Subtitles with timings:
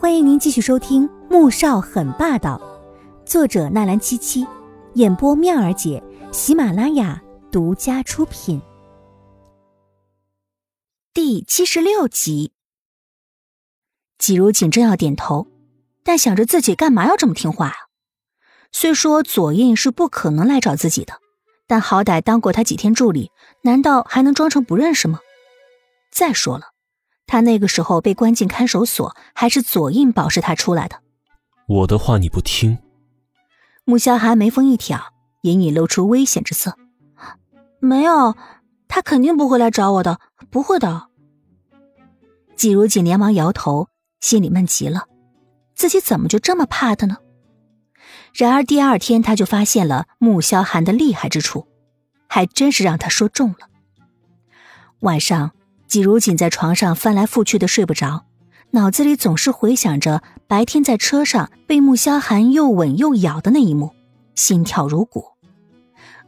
[0.00, 2.56] 欢迎您继续收听《穆少很霸道》，
[3.28, 4.46] 作者纳兰七七，
[4.94, 6.00] 演播妙儿姐，
[6.30, 8.62] 喜马拉雅独家出品。
[11.12, 12.52] 第七十六集，
[14.18, 15.48] 季如锦正要点头，
[16.04, 17.74] 但想着自己干嘛要这么听话啊？
[18.70, 21.14] 虽说左印是不可能来找自己的，
[21.66, 25.18] 但好歹当过他几天助理，难道还能装成不认识吗？
[26.12, 26.66] 再说了。
[27.28, 31.00] 他那个时候被关进看守所，还是左印保释他出来的。
[31.68, 32.78] 我的话你不听。
[33.84, 34.98] 穆萧寒眉峰一挑，
[35.42, 36.74] 隐隐露出危险之色。
[37.80, 38.34] 没有，
[38.88, 40.18] 他肯定不会来找我的，
[40.50, 41.08] 不会的。
[42.56, 43.88] 季如锦连忙摇头，
[44.20, 45.04] 心里闷极了，
[45.74, 47.18] 自己怎么就这么怕他呢？
[48.32, 51.68] 然而第二天他就发现了穆萧寒的厉害之处，
[52.26, 53.68] 还真是让他说中了。
[55.00, 55.52] 晚上。
[55.88, 58.26] 季如锦在床上翻来覆去的睡不着，
[58.72, 63.94] 脑子里总是回想着白天在车上被穆萧寒又吻又咬的那一幕，
[64.34, 65.24] 心跳如鼓。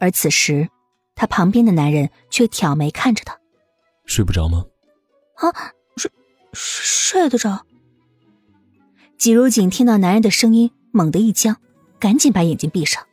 [0.00, 0.68] 而此时，
[1.14, 3.38] 他旁边的男人却挑眉看着他，
[4.04, 4.64] 睡不着吗？
[5.36, 5.46] 啊，
[5.96, 6.10] 睡
[6.52, 7.64] 睡得着。
[9.16, 11.56] 季如锦听到男人的声音，猛地一僵，
[12.00, 13.04] 赶紧把眼睛闭上。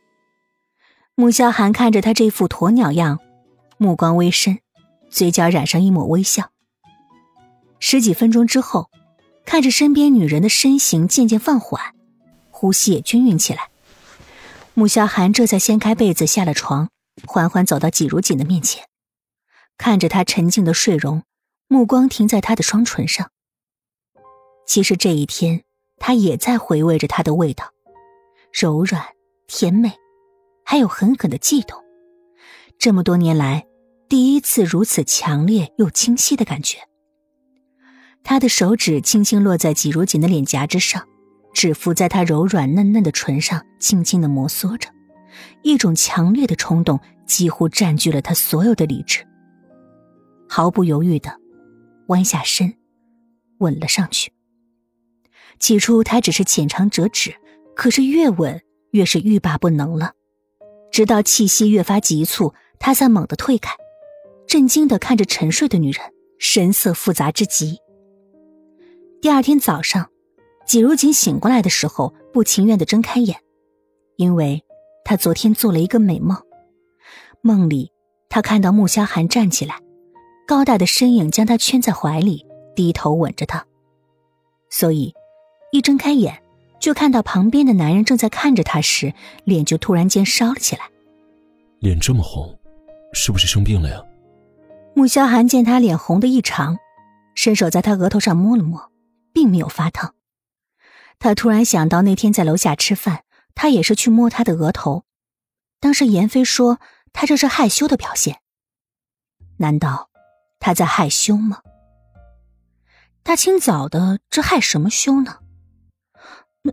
[1.14, 3.20] 穆萧寒看着他这副鸵鸟样，
[3.78, 4.58] 目光微深。
[5.12, 6.50] 嘴角染上一抹微笑。
[7.78, 8.90] 十几分钟之后，
[9.44, 11.94] 看着身边女人的身形渐渐放缓，
[12.50, 13.68] 呼吸也均匀起来，
[14.72, 16.88] 穆萧寒这才掀开被子下了床，
[17.26, 18.86] 缓缓走到季如锦的面前，
[19.76, 21.24] 看着她沉静的睡容，
[21.68, 23.30] 目光停在她的双唇上。
[24.66, 25.62] 其实这一天，
[25.98, 27.72] 他也在回味着她的味道，
[28.52, 29.04] 柔软、
[29.46, 29.92] 甜美，
[30.64, 31.78] 还有狠狠的悸动。
[32.78, 33.66] 这么多年来。
[34.12, 36.76] 第一次如此强烈又清晰的感觉。
[38.22, 41.08] 他的手指轻轻落在季如锦的脸颊之上，
[41.54, 44.90] 指腹在她柔软嫩嫩的唇上轻轻的摩挲着，
[45.62, 49.26] 一种强烈的冲动几乎占据了他所有的理智。
[50.46, 51.40] 毫不犹豫的
[52.08, 52.74] 弯下身，
[53.60, 54.30] 吻了上去。
[55.58, 57.34] 起初他只是浅尝辄止，
[57.74, 60.12] 可是越吻越是欲罢不能了，
[60.90, 63.72] 直到气息越发急促，他才猛地退开。
[64.46, 67.78] 震惊的看着沉睡的女人，神色复杂之极。
[69.20, 70.10] 第二天早上，
[70.66, 73.38] 季如锦醒过来的时候，不情愿的睁开眼，
[74.16, 74.62] 因为
[75.04, 76.36] 他昨天做了一个美梦。
[77.40, 77.90] 梦里，
[78.28, 79.80] 他看到穆萧寒站起来，
[80.46, 83.64] 高大的身影将他圈在怀里，低头吻着他。
[84.70, 85.14] 所以，
[85.70, 86.42] 一睁开眼，
[86.80, 89.14] 就看到旁边的男人正在看着他时，
[89.44, 90.82] 脸就突然间烧了起来。
[91.80, 92.58] 脸这么红，
[93.12, 94.02] 是不是生病了呀？
[94.94, 96.78] 穆萧寒见他脸红的异常，
[97.34, 98.92] 伸手在他额头上摸了摸，
[99.32, 100.14] 并没有发烫。
[101.18, 105.04] 他突然想到那天在楼下吃饭，他也是去摸他的额头。
[105.80, 106.78] 当时严飞说
[107.12, 108.40] 他这是害羞的表现，
[109.56, 110.10] 难道
[110.60, 111.62] 他在害羞吗？
[113.22, 115.38] 大清早的，这害什么羞呢？
[116.60, 116.72] 没，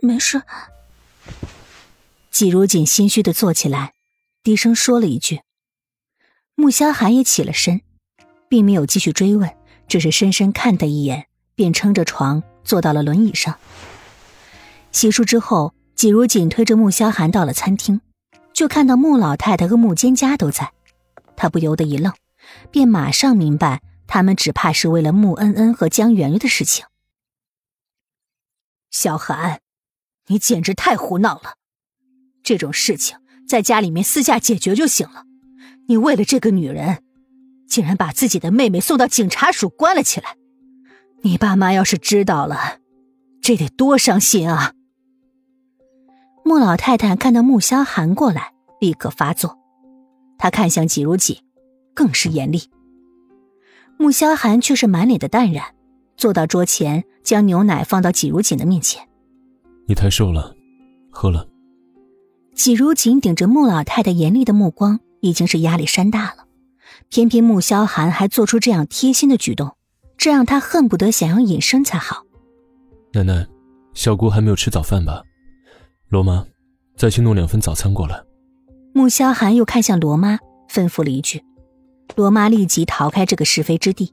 [0.00, 0.42] 没事。
[2.30, 3.94] 季如锦心虚的坐起来，
[4.42, 5.43] 低声说了一句。
[6.56, 7.80] 穆萧寒也起了身，
[8.48, 9.54] 并没有继续追问，
[9.88, 13.58] 只是深深看他一眼，便撑着床坐到了轮椅上。
[14.92, 18.00] 洗漱之后，季如锦推着穆萧寒到了餐厅，
[18.52, 20.72] 就看到穆老太太和穆蒹葭都在，
[21.36, 22.14] 他不由得一愣，
[22.70, 26.86] 便马上明白他们只怕是为了穆恩恩和江圆圆的事情。
[28.92, 29.60] 萧寒，
[30.28, 31.54] 你简直太胡闹了！
[32.44, 35.24] 这种事情在家里面私下解决就行了。
[35.86, 37.02] 你为了这个女人，
[37.66, 40.36] 竟然把自己的妹妹送到警察署关了起来。
[41.22, 42.78] 你爸妈要是知道了，
[43.40, 44.72] 这得多伤心啊！
[46.44, 49.58] 穆老太太看到穆萧寒过来，立刻发作。
[50.36, 51.38] 她看向季如锦，
[51.94, 52.62] 更是严厉。
[53.98, 55.74] 穆萧寒却是满脸的淡然，
[56.16, 59.08] 坐到桌前，将牛奶放到季如锦的面前。
[59.86, 60.54] 你太瘦了，
[61.10, 61.48] 喝了。
[62.54, 65.00] 季如锦顶着穆老太太严厉的目光。
[65.24, 66.46] 已经是压力山大了，
[67.08, 69.74] 偏偏穆萧寒还做出这样贴心的举动，
[70.18, 72.24] 这让他恨不得想要隐身才好。
[73.14, 73.46] 奶奶，
[73.94, 75.22] 小姑还没有吃早饭吧？
[76.10, 76.44] 罗妈，
[76.94, 78.22] 再去弄两份早餐过来。
[78.92, 80.38] 穆萧寒又看向罗妈，
[80.68, 81.42] 吩咐了一句，
[82.14, 84.12] 罗妈立即逃开这个是非之地。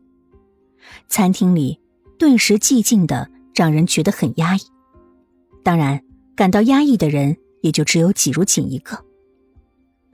[1.10, 1.82] 餐厅里
[2.18, 4.62] 顿时寂静的，让人觉得很压抑。
[5.62, 6.02] 当然，
[6.38, 8.98] 感到压抑的人也就只有季如锦一个。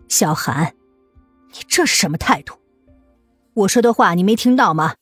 [0.08, 0.74] 小寒。
[1.54, 2.54] 你这是什么态度？
[3.54, 4.94] 我说的话你没听到吗？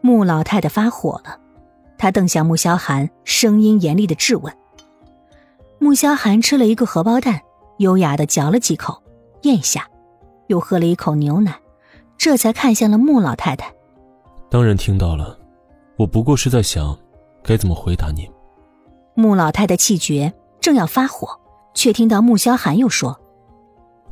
[0.00, 1.38] 穆老太太发火了，
[1.98, 4.52] 她瞪向穆萧寒，声音严厉的质问。
[5.78, 7.40] 穆萧寒吃了一个荷包蛋，
[7.78, 9.02] 优雅的嚼了几口，
[9.42, 9.86] 咽下，
[10.46, 11.60] 又喝了一口牛奶，
[12.16, 13.72] 这才看向了穆老太太。
[14.48, 15.38] 当然听到了，
[15.96, 16.96] 我不过是在想，
[17.42, 18.30] 该怎么回答你。
[19.14, 21.28] 穆老太太气绝，正要发火，
[21.74, 23.18] 却听到穆萧寒又说：“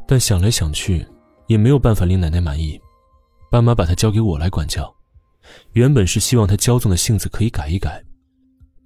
[0.06, 1.06] 但想来想去，
[1.46, 2.80] 也没有办法令奶奶满意。
[3.50, 4.94] 爸妈把她交给我来管教，
[5.72, 8.02] 原本是希望她骄纵的性子可以改一改，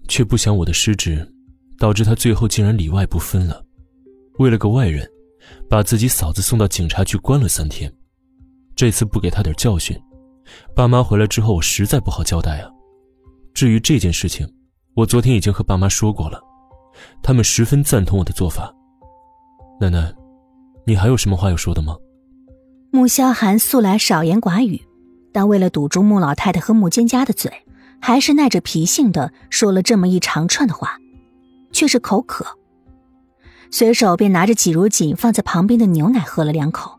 [0.08, 1.26] 却不想我的失职，
[1.78, 3.64] 导致她最后竟然里外不分了。
[4.38, 5.08] 为了个外人，
[5.68, 7.92] 把自己嫂子送到警察局关了三天。
[8.76, 9.98] 这次不给她点教训。”
[10.74, 12.70] 爸妈回来之后，我实在不好交代啊。
[13.52, 14.50] 至于这件事情，
[14.94, 16.40] 我昨天已经和爸妈说过了，
[17.22, 18.74] 他们十分赞同我的做法。
[19.78, 20.10] 奶奶，
[20.88, 21.98] 你还有什么话要说的吗？
[22.90, 24.80] 穆萧寒素来少言寡语，
[25.32, 27.52] 但为了堵住穆老太太和穆蒹葭的嘴，
[28.00, 30.96] 还是耐着脾性的说了这么一长串的话，
[31.72, 32.46] 却是口渴，
[33.70, 36.97] 随手便拿着挤如锦放在旁边的牛奶喝了两口。